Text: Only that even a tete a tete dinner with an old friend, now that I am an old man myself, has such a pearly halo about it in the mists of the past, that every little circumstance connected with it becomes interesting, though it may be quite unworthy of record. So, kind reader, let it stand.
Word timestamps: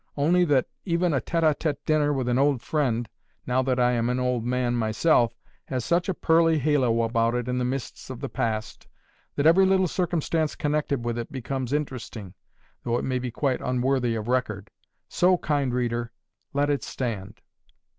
Only 0.17 0.45
that 0.45 0.65
even 0.83 1.13
a 1.13 1.21
tete 1.21 1.43
a 1.43 1.53
tete 1.53 1.77
dinner 1.85 2.11
with 2.11 2.27
an 2.27 2.39
old 2.39 2.63
friend, 2.63 3.07
now 3.45 3.61
that 3.61 3.79
I 3.79 3.91
am 3.91 4.09
an 4.09 4.19
old 4.19 4.43
man 4.43 4.73
myself, 4.75 5.37
has 5.65 5.85
such 5.85 6.09
a 6.09 6.15
pearly 6.15 6.57
halo 6.57 7.03
about 7.03 7.35
it 7.35 7.47
in 7.47 7.59
the 7.59 7.63
mists 7.63 8.09
of 8.09 8.19
the 8.19 8.27
past, 8.27 8.87
that 9.35 9.45
every 9.45 9.63
little 9.63 9.87
circumstance 9.87 10.55
connected 10.55 11.05
with 11.05 11.19
it 11.19 11.31
becomes 11.31 11.71
interesting, 11.71 12.33
though 12.83 12.97
it 12.97 13.05
may 13.05 13.19
be 13.19 13.29
quite 13.29 13.61
unworthy 13.61 14.15
of 14.15 14.27
record. 14.27 14.71
So, 15.07 15.37
kind 15.37 15.71
reader, 15.71 16.11
let 16.51 16.71
it 16.71 16.81
stand. 16.81 17.39